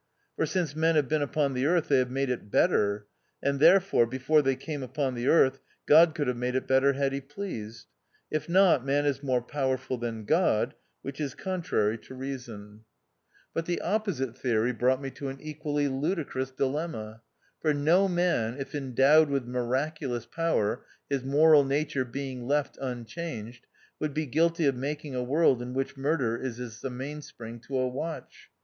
[0.35, 3.05] For since men have been upon the earth they have made it better;
[3.43, 7.13] and therefore, before they came upon the earth, God could have made it better had
[7.13, 7.85] he pleased.
[8.31, 12.61] If not, man is more power ful than God, which is contrary to reason.
[12.63, 13.53] 2 4 o THE OUTCAST.
[13.61, 17.21] But the opposite theory brought me to an equally ludicrous dilemma.
[17.59, 23.67] For no man, if endowed with miraculous power, his moral nature being left unchanged,
[23.99, 27.59] would be guilty of making a world in which mur der is as the mainspring
[27.59, 28.49] to a watch.